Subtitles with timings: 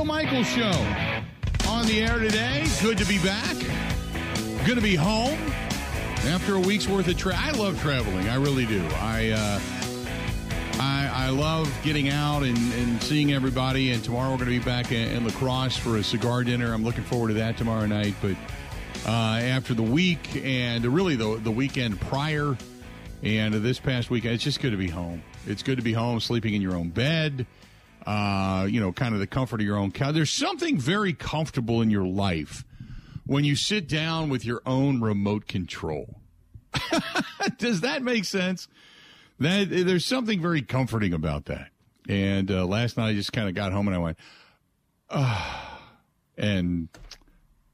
[0.00, 0.72] Bill Michaels Show
[1.68, 2.66] on the air today.
[2.80, 3.54] Good to be back.
[4.64, 5.38] Good to be home
[6.24, 7.38] after a week's worth of travel.
[7.38, 8.26] I love traveling.
[8.30, 8.82] I really do.
[8.94, 9.60] I uh,
[10.80, 13.92] I, I love getting out and, and seeing everybody.
[13.92, 16.72] And tomorrow we're going to be back in, in La Crosse for a cigar dinner.
[16.72, 18.14] I'm looking forward to that tomorrow night.
[18.22, 18.36] But
[19.04, 22.56] uh, after the week and really the the weekend prior
[23.22, 25.22] and this past weekend, it's just good to be home.
[25.46, 27.46] It's good to be home, sleeping in your own bed.
[28.06, 30.14] Uh, you know, kind of the comfort of your own couch.
[30.14, 32.64] There's something very comfortable in your life
[33.26, 36.20] when you sit down with your own remote control.
[37.58, 38.68] Does that make sense?
[39.38, 41.68] That there's something very comforting about that.
[42.08, 44.18] And uh, last night I just kind of got home and I went,
[45.10, 45.80] ah,
[46.36, 46.88] and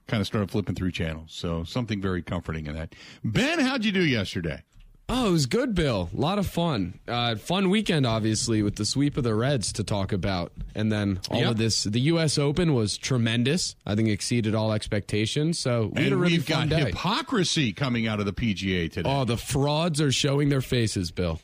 [0.07, 1.33] kind of started flipping through channels.
[1.33, 2.95] So something very comforting in that.
[3.25, 4.63] Ben, how'd you do yesterday?
[5.09, 6.11] Oh, it was good, Bill.
[6.13, 6.99] A lot of fun.
[7.07, 10.51] Uh, fun weekend, obviously, with the sweep of the Reds to talk about.
[10.75, 11.51] And then all Yep.
[11.53, 11.85] of this.
[11.85, 12.39] The U.S.
[12.39, 13.77] Open was tremendous.
[13.87, 15.61] I think exceeded all expectations.
[15.61, 16.85] So we had a and really we've fun got day.
[16.87, 19.09] hypocrisy coming out of the PGA today.
[19.09, 21.41] oh, the frauds are showing their faces, Bill.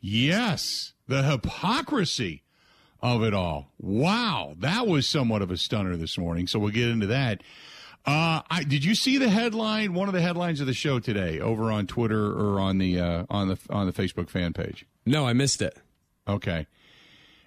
[0.00, 2.42] Yes, the hypocrisy
[3.00, 3.70] of it all.
[3.78, 6.48] Wow, that was somewhat of a stunner this morning.
[6.48, 7.42] So we'll get into that.
[8.06, 9.92] Uh, I, did you see the headline?
[9.92, 13.24] One of the headlines of the show today, over on Twitter or on the uh,
[13.28, 14.86] on the on the Facebook fan page.
[15.04, 15.76] No, I missed it.
[16.28, 16.68] Okay,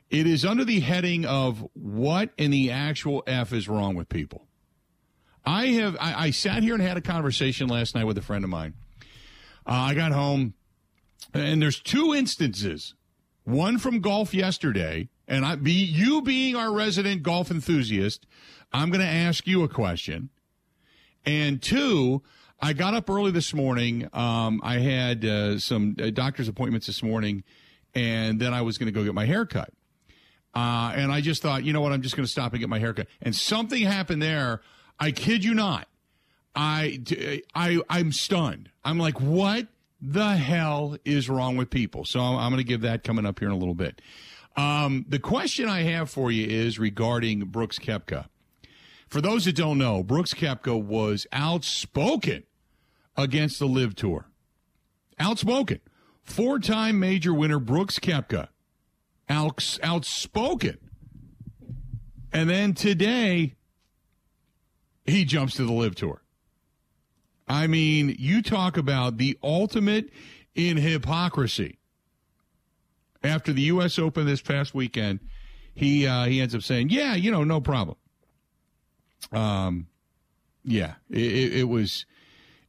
[0.09, 4.47] it is under the heading of "What in the actual f is wrong with people."
[5.45, 8.43] I have I, I sat here and had a conversation last night with a friend
[8.43, 8.73] of mine.
[9.65, 10.55] Uh, I got home,
[11.33, 12.95] and there's two instances.
[13.45, 18.27] One from golf yesterday, and I be you being our resident golf enthusiast.
[18.73, 20.29] I'm going to ask you a question.
[21.25, 22.21] And two,
[22.61, 24.07] I got up early this morning.
[24.13, 27.43] Um, I had uh, some uh, doctor's appointments this morning,
[27.95, 29.71] and then I was going to go get my hair cut.
[30.53, 31.91] Uh, and I just thought, you know what?
[31.91, 33.07] I'm just going to stop and get my hair cut.
[33.21, 34.61] And something happened there.
[34.99, 35.87] I kid you not.
[36.55, 36.99] I,
[37.55, 38.69] I, I'm stunned.
[38.83, 39.67] I'm like, what
[40.01, 42.03] the hell is wrong with people?
[42.03, 44.01] So I'm, I'm going to give that coming up here in a little bit.
[44.57, 48.25] Um, the question I have for you is regarding Brooks Koepka.
[49.09, 52.43] For those that don't know, Brooks Koepka was outspoken
[53.17, 54.29] against the LIV Tour.
[55.19, 55.79] Outspoken.
[56.21, 58.49] Four time major winner Brooks Koepka.
[59.27, 60.77] Outs, outspoken.
[62.31, 63.55] And then today,
[65.05, 66.21] he jumps to the LIV Tour.
[67.47, 70.11] I mean, you talk about the ultimate
[70.53, 71.79] in hypocrisy.
[73.23, 73.97] After the U.S.
[73.97, 75.19] Open this past weekend,
[75.73, 77.97] he uh, he ends up saying, "Yeah, you know, no problem."
[79.31, 79.87] Um,
[80.63, 82.05] yeah, it, it, was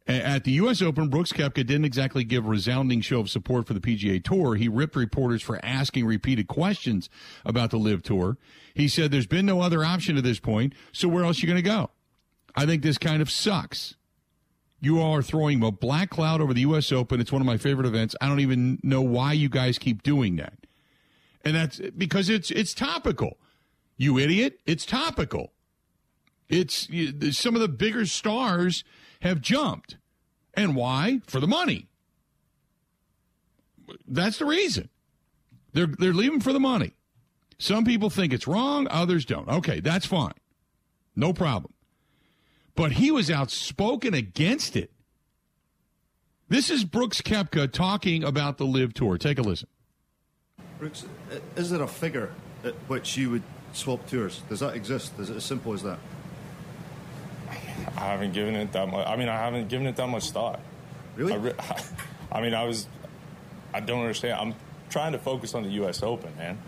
[0.07, 0.83] at the U.S.
[0.83, 1.09] Open.
[1.09, 4.57] Brooks Koepka didn't exactly give a resounding show of support for the PGA Tour.
[4.57, 7.09] He ripped reporters for asking repeated questions
[7.45, 8.39] about the LIV Tour.
[8.75, 11.53] He said, "There's been no other option at this point, so where else are you
[11.53, 11.91] going to go?"
[12.55, 13.97] I think this kind of sucks.
[14.81, 16.91] You all are throwing a black cloud over the U.S.
[16.91, 17.21] Open.
[17.21, 18.17] It's one of my favorite events.
[18.21, 20.55] I don't even know why you guys keep doing that.
[21.45, 23.39] And that's because it's it's topical.
[23.97, 24.61] You idiot!
[24.67, 25.53] It's topical.
[26.51, 26.89] It's
[27.39, 28.83] some of the bigger stars
[29.23, 29.97] have jumped,
[30.53, 31.21] and why?
[31.27, 31.89] For the money.
[34.07, 34.89] That's the reason.
[35.73, 36.95] They're they're leaving for the money.
[37.59, 39.49] Some people think it's wrong, others don't.
[39.49, 40.35] Okay, that's fine.
[41.15, 41.73] No problem.
[42.75, 44.91] But he was outspoken against it.
[46.49, 49.19] This is Brooks Koepka talking about the LIV Tour.
[49.19, 49.69] Take a listen.
[50.79, 51.05] Brooks,
[51.55, 52.33] is there a figure
[52.65, 54.43] at which you would swap tours?
[54.49, 55.13] Does that exist?
[55.19, 55.99] Is it as simple as that?
[57.97, 59.07] I haven't given it that much.
[59.07, 60.61] I mean, I haven't given it that much thought.
[61.17, 61.33] Really?
[61.33, 61.55] I, re-
[62.33, 62.87] I mean, I was.
[63.73, 64.35] I don't understand.
[64.41, 64.55] I'm
[64.89, 66.03] trying to focus on the U.S.
[66.03, 66.59] Open, man.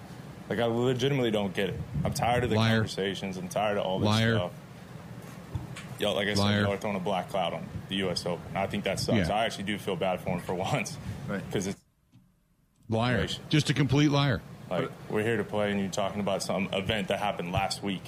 [0.48, 1.80] Like, I legitimately don't get it.
[2.04, 2.74] I'm tired of the Liar.
[2.76, 3.36] conversations.
[3.36, 4.34] I'm tired of all this Liar.
[4.36, 4.52] stuff.
[5.98, 8.26] Yo, like I said, y'all are throwing a black cloud on the U.S.
[8.26, 8.44] Open.
[8.56, 9.28] I think that sucks.
[9.28, 9.34] Yeah.
[9.34, 10.96] I actually do feel bad for him for once.
[11.28, 11.44] Right.
[11.46, 11.78] Because it's
[12.88, 13.20] Liar.
[13.20, 13.38] Right.
[13.48, 14.42] Just a complete liar.
[14.68, 18.02] like, we're here to play, and you're talking about some event that happened last week.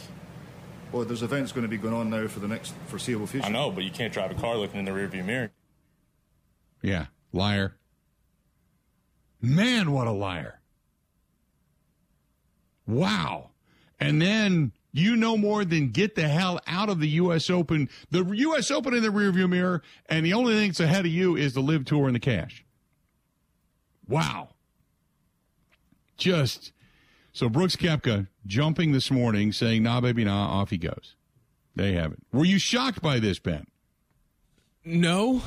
[0.94, 3.46] Well, there's events going to be going on now for the next foreseeable future.
[3.46, 5.50] I know, but you can't drive a car looking in the rearview mirror.
[6.82, 7.74] Yeah, liar.
[9.42, 10.60] Man, what a liar.
[12.86, 13.50] Wow.
[13.98, 17.50] And then you know more than get the hell out of the U.S.
[17.50, 17.88] Open.
[18.12, 18.70] The U.S.
[18.70, 21.60] Open in the rearview mirror, and the only thing that's ahead of you is the
[21.60, 22.64] LIV Tour and the cash.
[24.06, 24.50] Wow.
[26.16, 26.70] Just
[27.34, 31.16] so Brooks Koepka jumping this morning saying, nah, baby, nah, off he goes.
[31.76, 32.20] They have it.
[32.32, 33.66] Were you shocked by this, Ben?
[34.84, 35.42] No,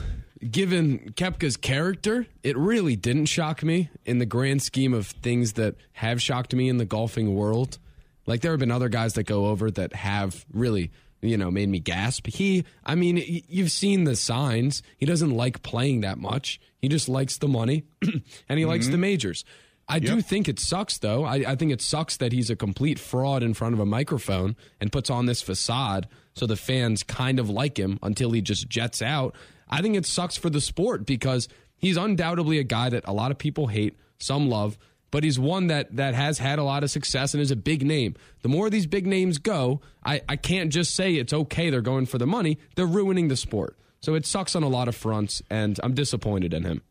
[0.52, 5.76] given Koepka's character, it really didn't shock me in the grand scheme of things that
[5.94, 7.80] have shocked me in the golfing world.
[8.26, 10.92] Like there have been other guys that go over that have really
[11.22, 12.28] you know, made me gasp.
[12.28, 14.84] He, I mean, you've seen the signs.
[14.98, 16.60] He doesn't like playing that much.
[16.80, 18.70] He just likes the money and he mm-hmm.
[18.70, 19.44] likes the majors.
[19.90, 20.04] I yep.
[20.04, 21.24] do think it sucks, though.
[21.24, 24.58] I, I, think it sucks that he's a complete fraud in front of a microphone
[24.82, 28.68] and puts on this facade so the fans kind of like him until he just
[28.68, 29.34] jets out.
[29.70, 31.48] I think it sucks for the sport because
[31.78, 34.78] he's undoubtedly a guy that a lot of people hate, some love
[35.12, 37.86] but he's one that that has had a lot of success and is a big
[37.86, 38.16] name.
[38.42, 42.06] The more these big names go, I, I can't just say it's okay they're going
[42.06, 42.58] for the money.
[42.76, 43.78] They're ruining the sport.
[44.02, 46.82] So it sucks on a lot of fronts, and I'm disappointed in him.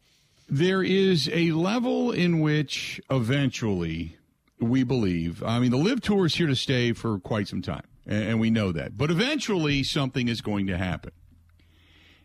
[0.48, 4.16] There is a level in which eventually
[4.60, 5.43] we believe.
[5.43, 8.50] I mean, the LIV Tour is here to stay for quite some time, and we
[8.50, 8.96] know that.
[8.96, 11.12] But eventually, something is going to happen.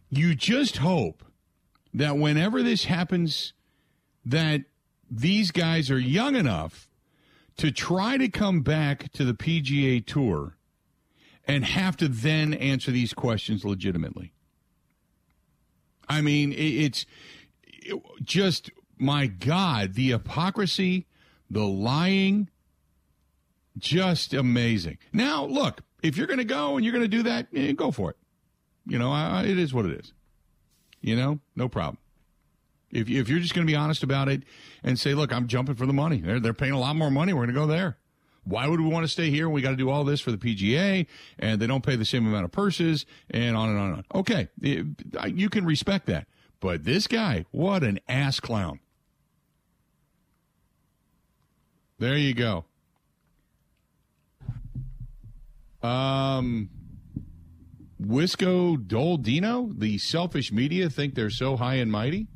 [0.10, 1.24] You just hope
[1.94, 3.54] that whenever this happens,
[4.24, 4.62] that
[5.10, 6.88] these guys are young enough
[7.58, 10.58] to try to come back to the PGA Tour
[11.48, 14.34] and have to then answer these questions legitimately.
[16.08, 17.06] I mean, it's
[18.24, 21.08] just, my God, the hypocrisy,
[21.50, 22.50] the lying,
[23.78, 24.98] just amazing.
[25.14, 27.92] Now, look, if you're going to go and you're going to do that, eh, go
[27.92, 28.18] for it.
[28.86, 29.14] You know,
[29.44, 30.14] it is what it is.
[31.02, 31.98] You know, no problem.
[32.92, 34.44] If, if you're just going to be honest about it
[34.84, 36.20] and say, look, I'm jumping for the money.
[36.20, 37.34] They're, they're paying a lot more money.
[37.34, 37.98] We're going to go there.
[38.44, 39.48] Why would we want to stay here?
[39.48, 41.06] We got to do all this for the PGA,
[41.38, 44.06] and they don't pay the same amount of purses, and on and on and on.
[44.16, 44.86] Okay, it,
[45.36, 46.28] you can respect that.
[46.62, 48.80] But this guy, what an ass clown.
[51.98, 52.66] There you go.
[55.84, 56.70] Um,
[58.00, 62.28] Wisco Doldino, the selfish media think they're so high and mighty.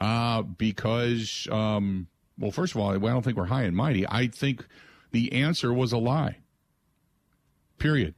[0.00, 4.04] Uh, because, um, well, first of all, I don't think we're high and mighty.
[4.08, 4.66] I think
[5.12, 6.38] the answer was a lie.
[7.78, 8.14] Period.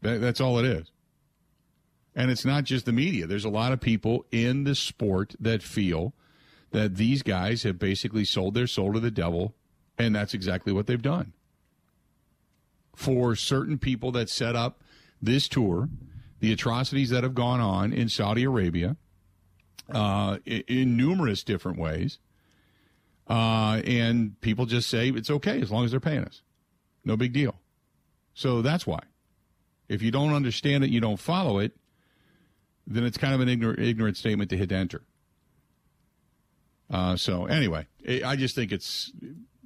[0.00, 0.90] That, that's all it is.
[2.14, 3.26] And it's not just the media.
[3.26, 6.14] There's a lot of people in the sport that feel
[6.70, 9.54] that these guys have basically sold their soul to the devil,
[9.98, 11.32] and that's exactly what they've done.
[12.94, 14.82] For certain people that set up
[15.20, 15.88] this tour,
[16.40, 18.96] the atrocities that have gone on in Saudi Arabia,
[19.92, 22.18] uh, in, numerous different ways.
[23.26, 26.42] Uh, and people just say it's okay as long as they're paying us.
[27.04, 27.54] No big deal.
[28.34, 29.00] So that's why.
[29.88, 31.76] If you don't understand it, you don't follow it,
[32.86, 35.02] then it's kind of an ignorant, ignorant statement to hit enter.
[36.90, 37.86] Uh, so anyway,
[38.24, 39.10] I just think it's,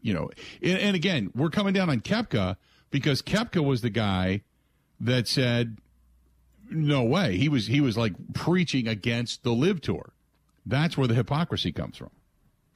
[0.00, 0.30] you know,
[0.62, 2.56] and, and again, we're coming down on Koepka
[2.90, 4.42] because Koepka was the guy
[5.00, 5.78] that said,
[6.70, 7.36] no way.
[7.36, 10.12] He was he was like preaching against the LIV tour.
[10.66, 12.10] That's where the hypocrisy comes from.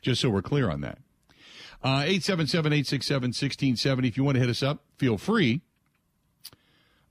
[0.01, 0.99] Just so we're clear on that.
[1.85, 4.09] Uh, 877 867 1670.
[4.09, 5.61] If you want to hit us up, feel free.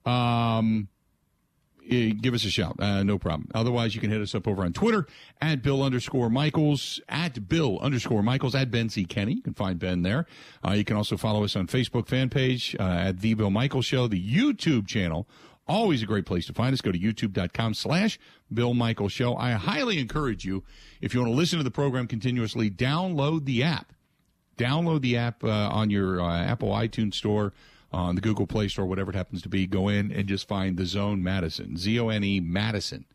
[0.05, 0.87] Um,
[1.91, 2.75] give us a shout.
[2.79, 3.49] Uh, no problem.
[3.53, 5.05] Otherwise, you can hit us up over on Twitter
[5.41, 9.05] at Bill underscore Michaels, at Bill underscore Michaels, at Ben C.
[9.05, 9.33] Kenny.
[9.33, 10.25] You can find Ben there.
[10.65, 13.85] Uh, you can also follow us on Facebook fan page uh, at The Bill Michaels
[13.85, 15.27] Show, the YouTube channel
[15.67, 16.81] Always a great place to find us.
[16.81, 18.19] Go to youtube.com slash
[18.53, 19.37] Bill Michael Show.
[19.37, 20.65] I highly encourage you,
[20.99, 23.93] if you want to listen to the program continuously, download the app.
[24.57, 27.53] Download the app uh, on your uh, Apple iTunes store,
[27.91, 29.67] on the Google Play Store, whatever it happens to be.
[29.67, 33.05] Go in and just find the Zone Madison, Z O N E Madison.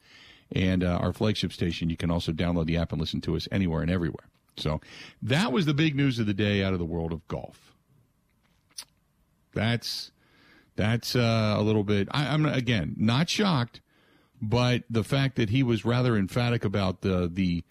[0.52, 3.48] And uh, our flagship station, you can also download the app and listen to us
[3.50, 4.28] anywhere and everywhere.
[4.56, 4.80] So
[5.22, 7.74] that was the big news of the day out of the world of golf.
[9.52, 10.12] That's
[10.76, 12.08] that's uh, a little bit.
[12.10, 13.80] I, am again not shocked,
[14.40, 17.64] but the fact that he was rather emphatic about the the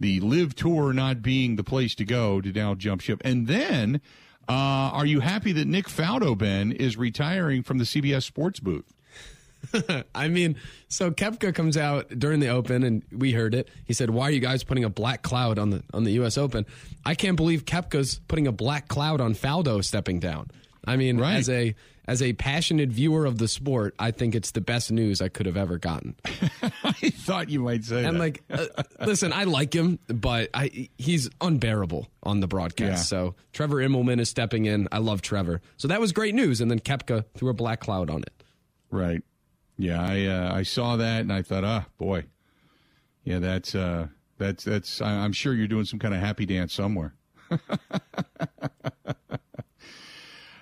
[0.00, 4.00] the LIV tour not being the place to go to now jump ship, and then
[4.48, 4.52] uh,
[4.92, 8.92] are you happy that Nick Faldo Ben is retiring from the CBS Sports booth?
[10.14, 10.56] I mean,
[10.88, 13.68] so Koepka comes out during the Open, and we heard it.
[13.84, 16.38] He said, "Why are you guys putting a black cloud on the on the U.S.
[16.38, 16.64] Open?"
[17.04, 20.50] I can't believe Koepka's putting a black cloud on Faldo stepping down.
[20.86, 21.36] I mean, right.
[21.36, 21.74] as a
[22.06, 25.44] as a passionate viewer of the sport, I think it's the best news I could
[25.44, 26.14] have ever gotten.
[26.24, 28.20] I thought you might say I'm that.
[28.20, 33.12] like, uh, listen, I like him, but I he's unbearable on the broadcast.
[33.12, 33.18] Yeah.
[33.18, 34.88] So Trevor Immelman is stepping in.
[34.90, 35.60] I love Trevor.
[35.76, 36.60] So that was great news.
[36.60, 38.32] And then Koepka threw a black cloud on it.
[38.90, 39.22] Right.
[39.76, 42.24] Yeah, I uh, I saw that and I thought, ah, oh, boy,
[43.22, 44.08] yeah, that's uh,
[44.38, 45.00] that's that's.
[45.00, 47.14] I'm sure you're doing some kind of happy dance somewhere.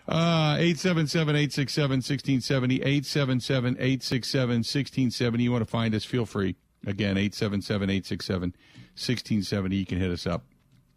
[0.08, 5.42] Uh, 877-867-1670, 877-867-1670.
[5.42, 6.56] You want to find us, feel free.
[6.86, 9.78] Again, 877-867-1670.
[9.78, 10.44] You can hit us up.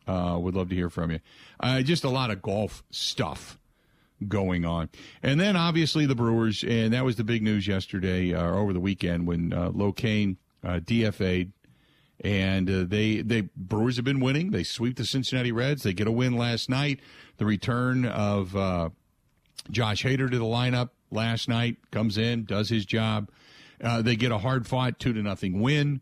[0.07, 1.19] Uh, would love to hear from you.
[1.59, 3.59] Uh, just a lot of golf stuff
[4.27, 4.89] going on.
[5.23, 8.79] And then obviously the Brewers, and that was the big news yesterday or over the
[8.79, 11.53] weekend when uh, Locane uh, DFA'd.
[12.21, 14.51] And uh, they they Brewers have been winning.
[14.51, 15.83] They sweep the Cincinnati Reds.
[15.83, 16.99] They get a win last night.
[17.37, 18.89] The return of uh,
[19.71, 23.29] Josh Hader to the lineup last night comes in, does his job.
[23.81, 26.01] Uh, they get a hard fought two to nothing win,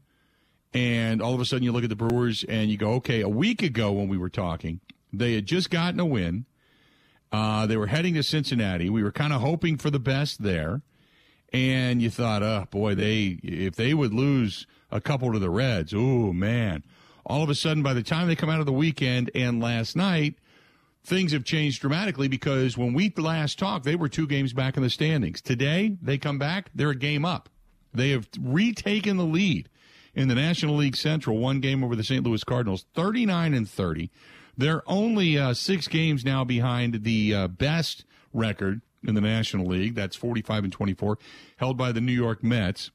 [0.73, 3.29] and all of a sudden you look at the Brewers and you go, okay, a
[3.29, 4.79] week ago when we were talking,
[5.13, 6.45] they had just gotten a win.
[7.31, 8.89] Uh, they were heading to Cincinnati.
[8.89, 10.81] We were kind of hoping for the best there,
[11.53, 15.93] and you thought, oh boy, they if they would lose a couple to the Reds,
[15.95, 16.83] oh man.
[17.25, 19.97] All of a sudden, by the time they come out of the weekend and last
[19.97, 20.35] night,
[21.03, 24.83] things have changed dramatically because when we last talked, they were two games back in
[24.83, 25.41] the standings.
[25.41, 27.49] Today, they come back, they're a game up.
[27.93, 29.69] They have retaken the lead
[30.13, 32.23] in the National League Central, one game over the St.
[32.23, 34.09] Louis Cardinals, 39 and 30.
[34.57, 39.95] They're only uh, six games now behind the uh, best record in the National League.
[39.95, 41.17] That's 45 and 24,
[41.57, 42.91] held by the New York Mets.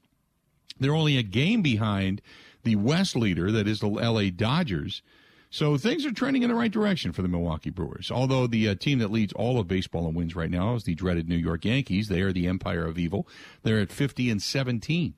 [0.79, 2.21] They're only a game behind
[2.63, 5.01] the West leader, that is the LA Dodgers.
[5.49, 8.09] So things are trending in the right direction for the Milwaukee Brewers.
[8.09, 10.95] Although the uh, team that leads all of baseball and wins right now is the
[10.95, 12.07] dreaded New York Yankees.
[12.07, 13.27] They are the empire of evil.
[13.61, 15.13] They're at 50 and 17.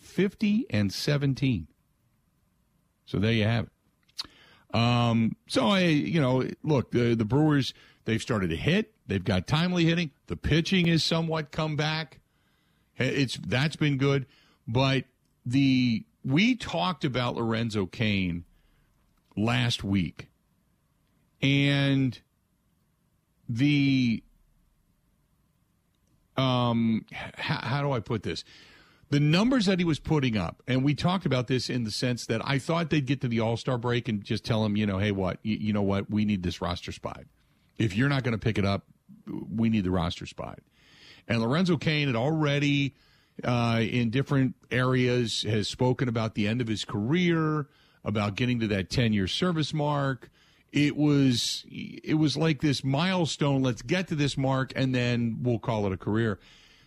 [0.00, 1.66] 50 and 17.
[3.04, 4.76] So there you have it.
[4.76, 7.74] Um, so I, you know, look, the, the Brewers,
[8.08, 8.94] they've started to hit.
[9.06, 10.12] They've got timely hitting.
[10.28, 12.20] The pitching is somewhat come back.
[12.96, 14.24] It's that's been good,
[14.66, 15.04] but
[15.44, 18.44] the we talked about Lorenzo Cain
[19.36, 20.28] last week,
[21.42, 22.18] and
[23.46, 24.22] the
[26.36, 28.42] um, how, how do I put this?
[29.10, 32.24] The numbers that he was putting up, and we talked about this in the sense
[32.26, 34.86] that I thought they'd get to the All Star break and just tell him, you
[34.86, 37.24] know, hey, what, you, you know what, we need this roster spot.
[37.78, 38.84] If you're not going to pick it up,
[39.26, 40.60] we need the roster spot.
[41.26, 42.94] And Lorenzo Cain had already,
[43.44, 47.68] uh, in different areas, has spoken about the end of his career,
[48.04, 50.30] about getting to that 10 year service mark.
[50.70, 53.62] It was it was like this milestone.
[53.62, 56.38] Let's get to this mark, and then we'll call it a career.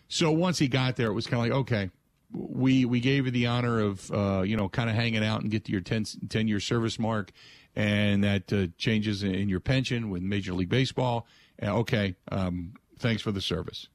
[0.07, 1.89] So once he got there, it was kind of like, okay,
[2.31, 5.49] we we gave you the honor of uh, you know kind of hanging out and
[5.49, 7.31] get to your 10, 10 year service mark,
[7.75, 11.25] and that uh, changes in your pension with Major League Baseball.
[11.61, 13.87] Uh, okay, um, thanks for the service.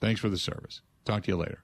[0.00, 0.82] Thanks for the service.
[1.04, 1.62] Talk to you later.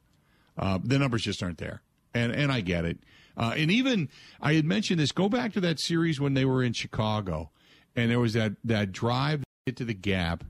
[0.56, 1.82] Uh, the numbers just aren't there,
[2.14, 2.99] and and I get it.
[3.37, 4.08] Uh, and even
[4.40, 5.12] I had mentioned this.
[5.12, 7.50] Go back to that series when they were in Chicago,
[7.94, 10.44] and there was that that drive to the gap,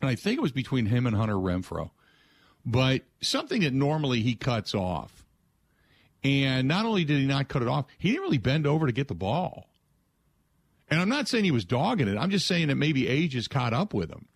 [0.00, 1.90] and I think it was between him and Hunter Renfroe,
[2.64, 5.25] but something that normally he cuts off.
[6.26, 8.92] And not only did he not cut it off, he didn't really bend over to
[8.92, 9.68] get the ball.
[10.90, 12.18] And I'm not saying he was dogging it.
[12.18, 14.26] I'm just saying that maybe age has caught up with him.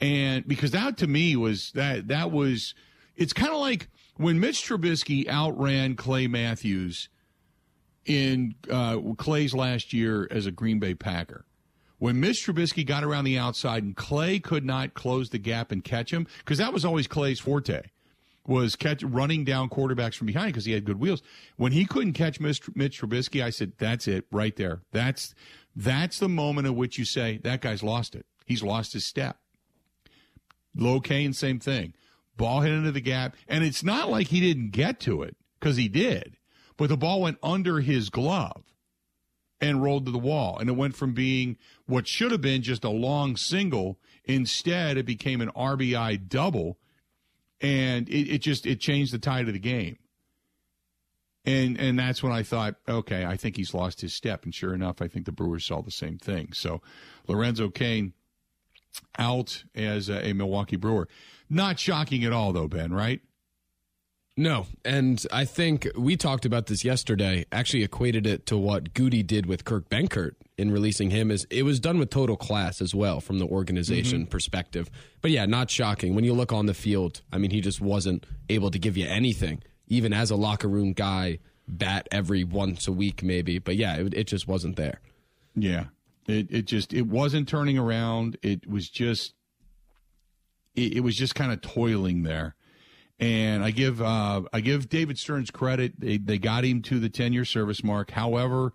[0.00, 2.74] And because that to me was that that was
[3.16, 7.08] it's kind of like when Mitch Trubisky outran Clay Matthews
[8.04, 11.46] in uh, Clay's last year as a Green Bay Packer.
[11.98, 15.82] When Mitch Trubisky got around the outside and Clay could not close the gap and
[15.82, 17.82] catch him, because that was always Clay's forte,
[18.46, 21.22] was catch running down quarterbacks from behind because he had good wheels.
[21.56, 24.82] When he couldn't catch Mitch, Mitch Trubisky, I said, "That's it, right there.
[24.92, 25.34] That's
[25.74, 28.26] that's the moment at which you say that guy's lost it.
[28.46, 29.38] He's lost his step."
[30.76, 31.94] Locane, same thing.
[32.36, 35.76] Ball hit into the gap, and it's not like he didn't get to it because
[35.76, 36.36] he did,
[36.76, 38.64] but the ball went under his glove
[39.60, 42.84] and rolled to the wall, and it went from being what should have been just
[42.84, 43.98] a long single.
[44.24, 46.78] Instead, it became an RBI double,
[47.60, 49.98] and it, it just it changed the tide of the game.
[51.44, 54.44] And and that's when I thought, okay, I think he's lost his step.
[54.44, 56.52] And sure enough, I think the Brewers saw the same thing.
[56.52, 56.82] So
[57.26, 58.12] Lorenzo Cain
[59.18, 61.08] out as a, a Milwaukee Brewer.
[61.48, 63.20] Not shocking at all, though, Ben, right?
[64.40, 67.44] No, and I think we talked about this yesterday.
[67.52, 71.30] Actually, equated it to what Goody did with Kirk Benkert in releasing him.
[71.30, 74.30] Is it was done with total class as well from the organization mm-hmm.
[74.30, 74.90] perspective.
[75.20, 77.20] But yeah, not shocking when you look on the field.
[77.30, 80.94] I mean, he just wasn't able to give you anything, even as a locker room
[80.94, 81.40] guy.
[81.68, 83.58] Bat every once a week, maybe.
[83.58, 85.02] But yeah, it, it just wasn't there.
[85.54, 85.88] Yeah,
[86.26, 88.38] it it just it wasn't turning around.
[88.40, 89.34] It was just
[90.74, 92.54] it, it was just kind of toiling there.
[93.20, 96.00] And I give uh, I give David Stearns credit.
[96.00, 98.12] They, they got him to the ten year service mark.
[98.12, 98.72] However,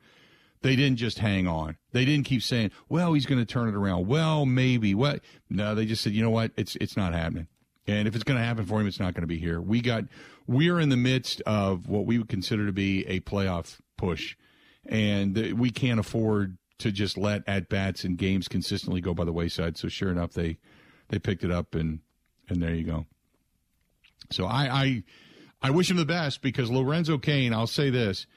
[0.61, 1.77] they didn't just hang on.
[1.93, 4.93] They didn't keep saying, "Well, he's going to turn it around." Well, maybe.
[4.93, 5.21] What?
[5.49, 6.51] No, they just said, "You know what?
[6.57, 7.47] It's it's not happening."
[7.87, 9.59] And if it's going to happen for him, it's not going to be here.
[9.59, 10.05] We got
[10.47, 14.35] we are in the midst of what we would consider to be a playoff push,
[14.85, 19.33] and we can't afford to just let at bats and games consistently go by the
[19.33, 19.77] wayside.
[19.77, 20.57] So sure enough, they
[21.09, 21.99] they picked it up, and
[22.49, 23.05] and there you go.
[24.31, 25.03] So I I,
[25.61, 27.53] I wish him the best because Lorenzo Cain.
[27.53, 28.27] I'll say this,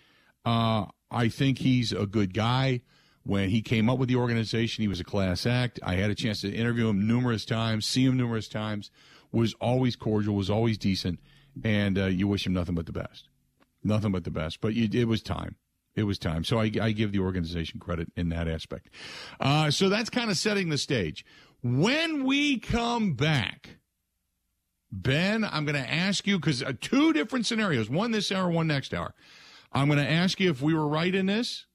[0.45, 2.83] uh, I think he's a good guy.
[3.25, 5.79] When he came up with the organization, he was a class act.
[5.83, 8.91] I had a chance to interview him numerous times, see him numerous times.
[9.33, 11.21] Was always cordial, was always decent,
[11.63, 13.29] and uh, you wish him nothing but the best,
[13.85, 14.63] nothing but the best.
[14.63, 15.57] But you, it was time.
[15.95, 16.45] It was time.
[16.45, 18.89] So I, I, give the organization credit in that aspect.
[19.41, 21.25] Uh, so that's kind of setting the stage.
[21.61, 23.78] When we come back,
[24.91, 28.67] Ben, I'm going to ask you because uh, two different scenarios one this hour, one
[28.67, 29.15] next hour.
[29.73, 31.67] I'm going to ask you if we were right in this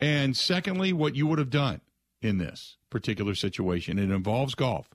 [0.00, 1.80] and secondly, what you would have done
[2.20, 3.98] in this particular situation.
[3.98, 4.90] It involves golf.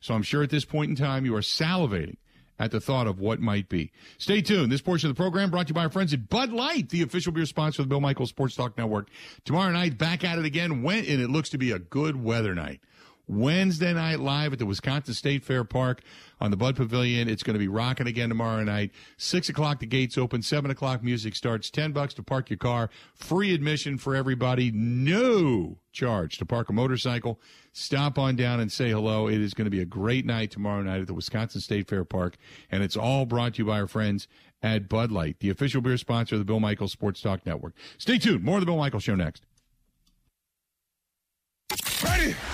[0.00, 2.16] So I'm sure at this point in time you are salivating
[2.58, 3.92] at the thought of what might be.
[4.18, 4.70] Stay tuned.
[4.70, 7.02] This portion of the program brought to you by our friends at Bud Light, the
[7.02, 9.08] official beer sponsor of the Bill Michaels Sports Talk Network.
[9.44, 12.54] Tomorrow night, back at it again, when, and it looks to be a good weather
[12.54, 12.80] night.
[13.28, 16.02] Wednesday night live at the Wisconsin State Fair Park
[16.40, 17.28] on the Bud Pavilion.
[17.28, 18.90] It's going to be rocking again tomorrow night.
[19.16, 20.42] Six o'clock, the gates open.
[20.42, 21.70] Seven o'clock, music starts.
[21.70, 22.90] Ten bucks to park your car.
[23.14, 24.70] Free admission for everybody.
[24.72, 27.40] No charge to park a motorcycle.
[27.72, 29.28] Stop on down and say hello.
[29.28, 32.04] It is going to be a great night tomorrow night at the Wisconsin State Fair
[32.04, 32.36] Park.
[32.70, 34.28] And it's all brought to you by our friends
[34.62, 37.74] at Bud Light, the official beer sponsor of the Bill Michaels Sports Talk Network.
[37.98, 38.44] Stay tuned.
[38.44, 39.44] More of the Bill Michaels Show next.
[42.04, 42.34] Ready?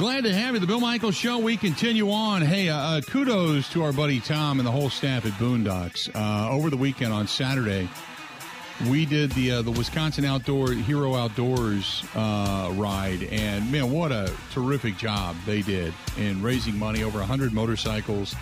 [0.00, 0.60] Glad to have you.
[0.60, 1.36] The Bill Michaels Show.
[1.40, 2.40] We continue on.
[2.40, 6.08] Hey, uh, uh, kudos to our buddy Tom and the whole staff at Boondocks.
[6.14, 7.86] Uh, over the weekend on Saturday,
[8.88, 14.34] we did the uh, the Wisconsin Outdoor Hero Outdoors uh, ride, and man, what a
[14.52, 17.02] terrific job they did in raising money.
[17.02, 18.34] Over hundred motorcycles.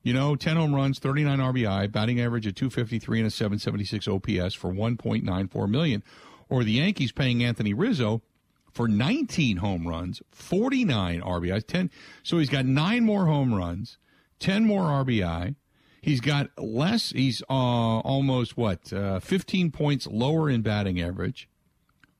[0.01, 4.53] You know, 10 home runs, 39 RBI, batting average at 253 and a 776 OPS
[4.53, 6.03] for 1.94 million.
[6.47, 8.21] Or the Yankees paying Anthony Rizzo
[8.71, 11.91] for 19 home runs, 49 RBIs, 10.
[12.23, 13.97] So he's got nine more home runs,
[14.39, 15.55] 10 more RBI.
[16.01, 17.11] He's got less.
[17.11, 21.49] He's uh, almost what uh, 15 points lower in batting average,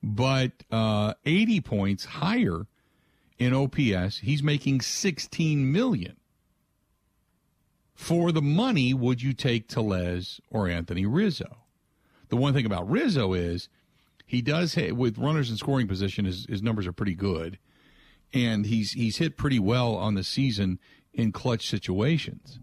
[0.04, 2.68] but uh, 80 points higher
[3.38, 4.20] in OPS.
[4.20, 6.18] He's making 16 million.
[7.96, 11.58] For the money, would you take Tellez or Anthony Rizzo?
[12.30, 13.68] The one thing about Rizzo is
[14.30, 16.26] he does hit, with runners in scoring position.
[16.26, 17.58] His, his numbers are pretty good,
[18.32, 20.78] and he's he's hit pretty well on the season
[21.16, 22.60] in clutch situations.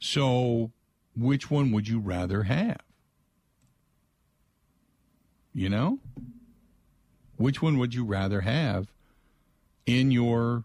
[0.00, 0.72] So,
[1.16, 2.80] which one would you rather have?
[5.54, 6.00] You know,
[7.36, 8.92] which one would you rather have
[9.86, 10.64] in your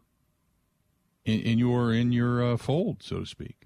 [1.24, 3.61] in, in your in your uh, fold, so to speak?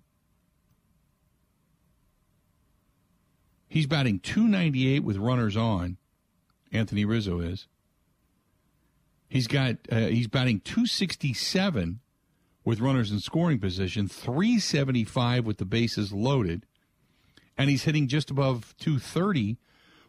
[3.76, 5.98] He's batting 298 with runners on.
[6.72, 7.68] Anthony Rizzo is.
[9.28, 12.00] He's got uh, he's batting 267
[12.64, 16.66] with runners in scoring position, 375 with the bases loaded,
[17.58, 19.58] and he's hitting just above 230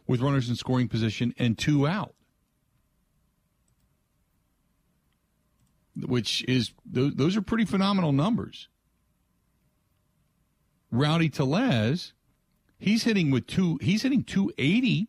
[0.07, 2.15] with runners in scoring position and two out.
[6.05, 8.69] Which is those are pretty phenomenal numbers.
[10.89, 12.13] Rowdy Tellez,
[12.77, 15.07] he's hitting with two he's hitting 280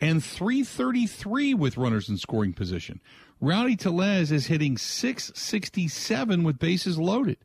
[0.00, 3.00] and 333 with runners in scoring position.
[3.40, 7.38] Rowdy Tellez is hitting 667 with bases loaded.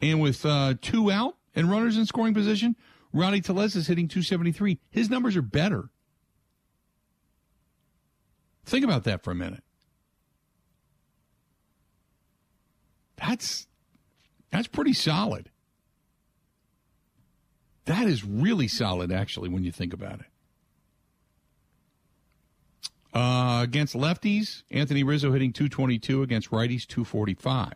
[0.00, 2.76] And with uh, two out and runners in scoring position,
[3.12, 4.80] Rowdy Tellez is hitting 273.
[4.90, 5.90] His numbers are better.
[8.64, 9.62] Think about that for a minute.
[13.16, 13.68] That's
[14.50, 15.50] that's pretty solid.
[17.84, 20.26] That is really solid, actually, when you think about it.
[23.12, 27.74] Uh, against lefties, Anthony Rizzo hitting 222 against righties 245.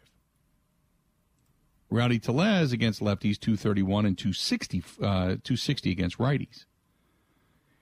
[1.91, 6.65] Rowdy Tellez against lefties 231 and 260, uh, 260 against righties.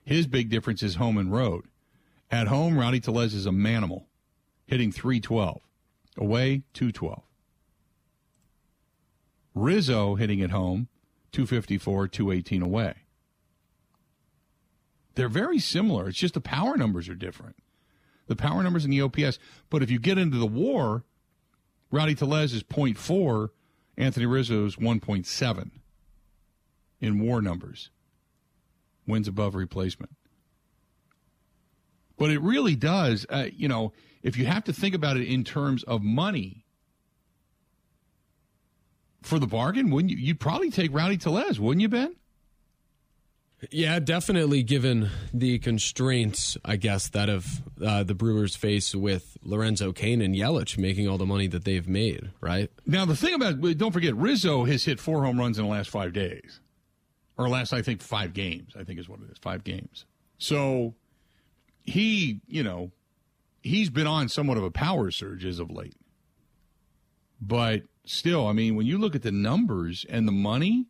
[0.04, 1.66] His big difference is home and road.
[2.30, 4.04] At home, Rowdy Tellez is a manimal,
[4.66, 5.62] hitting 312.
[6.16, 7.22] Away, 212.
[9.54, 10.88] Rizzo hitting at home,
[11.34, 12.94] 254, 218 away.
[15.16, 16.08] They're very similar.
[16.08, 17.56] It's just the power numbers are different.
[18.26, 19.38] The power numbers in the OPS.
[19.68, 21.04] But if you get into the war,
[21.90, 23.50] Rowdy Tellez is 0.4,
[23.96, 25.70] Anthony Rizzo is 1.7
[27.00, 27.90] in war numbers.
[29.06, 30.12] Wins above replacement.
[32.16, 33.92] But it really does, uh, you know,
[34.22, 36.63] if you have to think about it in terms of money
[39.24, 40.18] for the bargain, wouldn't you?
[40.18, 42.14] You'd probably take Rowdy Tellez, wouldn't you, Ben?
[43.70, 44.62] Yeah, definitely.
[44.62, 50.34] Given the constraints, I guess that of uh, the Brewers face with Lorenzo Cain and
[50.34, 52.70] Yelich making all the money that they've made, right?
[52.84, 55.88] Now the thing about don't forget Rizzo has hit four home runs in the last
[55.88, 56.60] five days,
[57.38, 58.74] or last I think five games.
[58.78, 60.04] I think is what it is, five games.
[60.36, 60.94] So
[61.82, 62.90] he, you know,
[63.62, 65.96] he's been on somewhat of a power surge as of late.
[67.40, 70.86] But still, I mean, when you look at the numbers and the money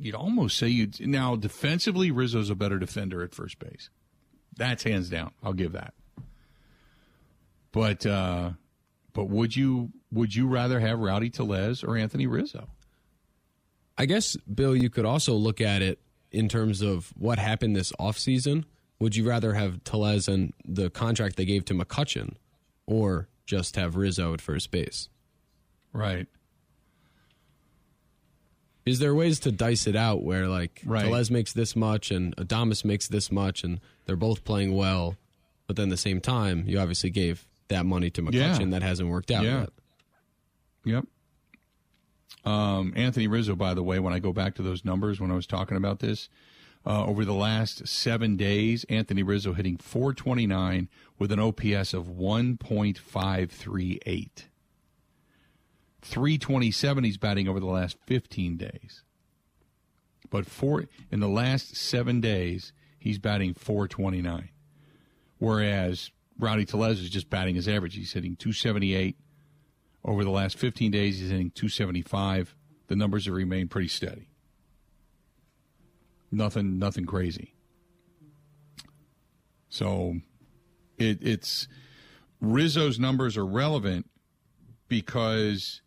[0.00, 3.90] you'd almost say you now defensively Rizzo's a better defender at first base.
[4.56, 5.32] That's hands down.
[5.42, 5.94] I'll give that.
[7.70, 8.52] But uh,
[9.12, 12.68] but would you would you rather have Rowdy Tellez or Anthony Rizzo?
[13.96, 16.00] I guess Bill, you could also look at it
[16.32, 18.64] in terms of what happened this offseason.
[18.98, 22.36] Would you rather have Tellez and the contract they gave to McCutchen
[22.86, 25.09] or just have Rizzo at first base?
[25.92, 26.26] Right.
[28.86, 31.04] Is there ways to dice it out where like right.
[31.04, 35.16] Tellez makes this much and Adames makes this much and they're both playing well,
[35.66, 38.70] but then at the same time you obviously gave that money to McCutchen yeah.
[38.70, 39.60] that hasn't worked out yeah.
[39.60, 39.70] yet.
[40.84, 41.04] Yep.
[42.44, 45.34] Um, Anthony Rizzo, by the way, when I go back to those numbers when I
[45.34, 46.28] was talking about this,
[46.86, 54.28] uh, over the last seven days, Anthony Rizzo hitting 429 with an OPS of 1.538.
[56.02, 59.02] 327 he's batting over the last 15 days.
[60.30, 64.50] But four in the last seven days, he's batting 429.
[65.38, 67.96] Whereas Rowdy Tellez is just batting his average.
[67.96, 69.16] He's hitting 278.
[70.02, 72.54] Over the last 15 days, he's hitting 275.
[72.86, 74.28] The numbers have remained pretty steady.
[76.32, 77.54] Nothing, nothing crazy.
[79.68, 80.16] So,
[80.96, 81.68] it, it's
[82.40, 84.08] Rizzo's numbers are relevant
[84.88, 85.82] because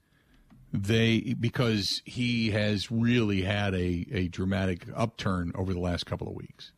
[0.74, 6.34] they because he has really had a, a dramatic upturn over the last couple of
[6.34, 6.72] weeks.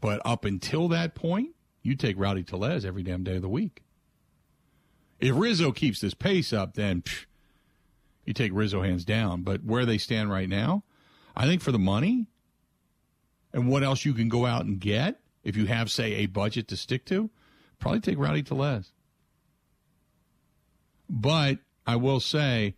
[0.00, 1.50] But up until that point,
[1.82, 3.82] you take Rowdy Tellez every damn day of the week.
[5.20, 7.26] If Rizzo keeps this pace up, then psh,
[8.24, 9.42] you take Rizzo hands down.
[9.42, 10.82] But where they stand right now,
[11.36, 12.26] I think for the money
[13.52, 16.68] and what else you can go out and get, if you have, say, a budget
[16.68, 17.30] to stick to,
[17.78, 18.92] probably take Rowdy Tellez.
[21.08, 22.74] But I will say,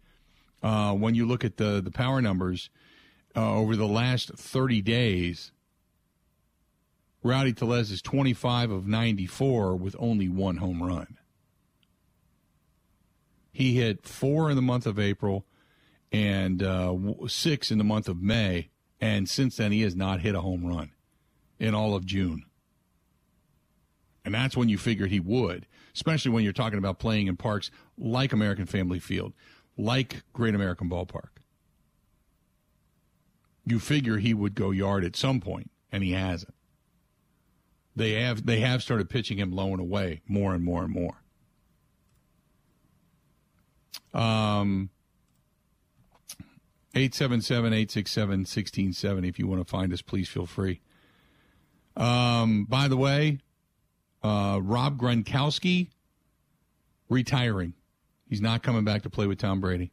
[0.63, 2.71] uh, when you look at the the power numbers
[3.37, 5.53] uh, over the last 30 days,
[7.23, 11.19] Rowdy Tellez is 25 of 94 with only one home run.
[13.53, 15.45] He hit four in the month of April
[16.13, 20.35] and uh, six in the month of May, and since then he has not hit
[20.35, 20.93] a home run
[21.59, 22.45] in all of June.
[24.25, 27.71] And that's when you figured he would especially when you're talking about playing in parks
[27.99, 29.33] like American Family Field,
[29.77, 31.29] like Great American Ballpark.
[33.67, 36.55] You figure he would go yard at some point, and he hasn't.
[37.95, 41.23] They have they have started pitching him low and away more and more and more.
[44.13, 44.91] Um,
[46.95, 50.81] 877-867-1670 if you want to find us please feel free
[51.97, 53.39] um, by the way
[54.23, 55.89] uh, rob gronkowski
[57.09, 57.75] retiring.
[58.29, 59.93] He's not coming back to play with tom brady.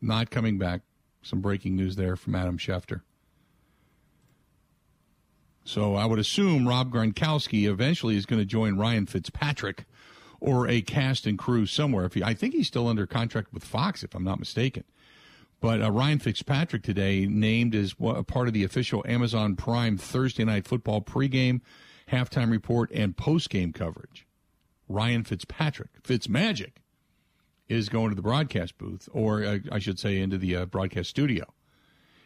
[0.00, 0.82] Not coming back.
[1.22, 3.02] Some breaking news there from adam schefter.
[5.64, 9.84] So i would assume rob gronkowski eventually is going to join ryan fitzpatrick
[10.40, 12.04] or a cast and crew somewhere.
[12.04, 14.84] If he, i think he's still under contract with fox if i'm not mistaken.
[15.60, 20.66] But uh, Ryan Fitzpatrick today named as part of the official Amazon Prime Thursday Night
[20.66, 21.60] Football pregame,
[22.10, 24.26] halftime report, and post-game coverage.
[24.88, 26.72] Ryan Fitzpatrick, Fitzmagic,
[27.68, 31.10] is going to the broadcast booth, or uh, I should say, into the uh, broadcast
[31.10, 31.44] studio.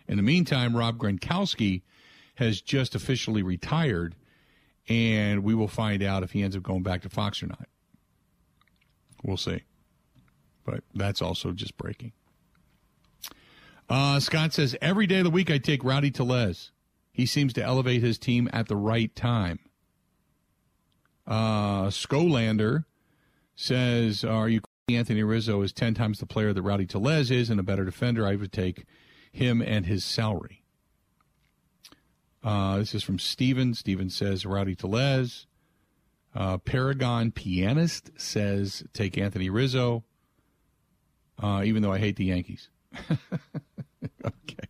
[0.06, 1.82] In the meantime, Rob Gronkowski
[2.36, 4.14] has just officially retired,
[4.88, 7.68] and we will find out if he ends up going back to Fox or not.
[9.22, 9.62] We'll see.
[10.64, 12.12] But that's also just breaking.
[13.88, 16.70] Uh, Scott says every day of the week I take Rowdy Tellez.
[17.12, 19.58] He seems to elevate his team at the right time.
[21.32, 22.84] Uh, Skolander
[23.54, 27.58] says, "Are you Anthony Rizzo is ten times the player that Rowdy Tellez is, and
[27.58, 28.26] a better defender?
[28.26, 28.84] I would take
[29.32, 30.62] him and his salary."
[32.44, 33.72] Uh, this is from Steven.
[33.72, 35.46] Steven says Rowdy Tellez.
[36.34, 40.04] Uh, Paragon pianist says take Anthony Rizzo.
[41.42, 42.68] Uh, even though I hate the Yankees.
[43.10, 44.61] okay.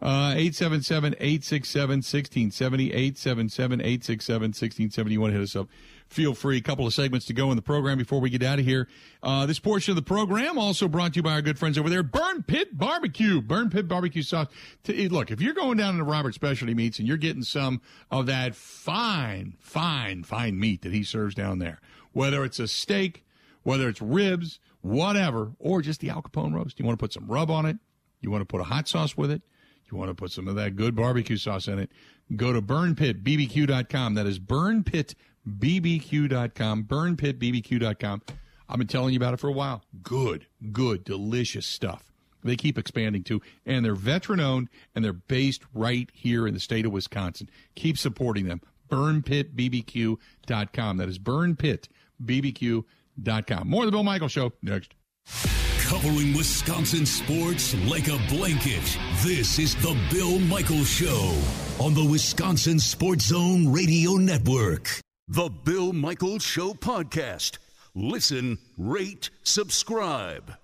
[0.00, 2.92] Uh, 877 867 1670.
[2.92, 5.12] 877 867 1670.
[5.12, 5.68] You want to hit us up?
[6.06, 6.56] Feel free.
[6.56, 8.88] A couple of segments to go in the program before we get out of here.
[9.22, 11.90] Uh, this portion of the program also brought to you by our good friends over
[11.90, 13.42] there, Burn Pit Barbecue.
[13.42, 14.46] Burn Pit Barbecue sauce.
[14.84, 17.80] To, look, if you're going down to Robert Specialty Meats and you're getting some
[18.10, 21.80] of that fine, fine, fine meat that he serves down there,
[22.12, 23.24] whether it's a steak,
[23.64, 26.78] whether it's ribs, whatever, or just the Al Capone roast.
[26.78, 27.76] You want to put some rub on it.
[28.20, 29.42] You want to put a hot sauce with it.
[29.90, 31.90] You want to put some of that good barbecue sauce in it.
[32.36, 34.14] Go to burnpitbbq.com.
[34.14, 36.84] That is burnpitbbq.com.
[36.84, 38.22] Burnpitbbq.com.
[38.70, 39.82] I've been telling you about it for a while.
[40.02, 42.12] Good, good, delicious stuff.
[42.44, 46.60] They keep expanding too, and they're veteran owned and they're based right here in the
[46.60, 47.50] state of Wisconsin.
[47.74, 48.60] Keep supporting them.
[48.90, 50.96] Burnpitbbq.com.
[50.98, 52.84] That is burnpitbbq.com
[53.46, 53.68] com.
[53.68, 54.94] More of the Bill Michael Show next.
[55.88, 58.98] Covering Wisconsin sports like a blanket.
[59.22, 61.34] This is the Bill Michael Show
[61.80, 65.00] on the Wisconsin Sports Zone Radio Network.
[65.28, 67.56] The Bill Michael Show podcast.
[67.94, 70.58] Listen, rate, subscribe.